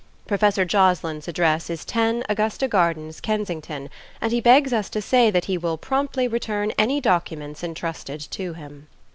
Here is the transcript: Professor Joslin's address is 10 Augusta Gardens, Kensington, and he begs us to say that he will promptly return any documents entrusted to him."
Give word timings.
Professor 0.25 0.65
Joslin's 0.65 1.27
address 1.27 1.69
is 1.69 1.85
10 1.85 2.23
Augusta 2.27 2.67
Gardens, 2.67 3.21
Kensington, 3.21 3.87
and 4.19 4.31
he 4.31 4.41
begs 4.41 4.73
us 4.73 4.89
to 4.89 4.99
say 4.99 5.29
that 5.29 5.45
he 5.45 5.59
will 5.59 5.77
promptly 5.77 6.27
return 6.27 6.71
any 6.75 6.99
documents 6.99 7.63
entrusted 7.63 8.19
to 8.31 8.53
him." 8.53 8.87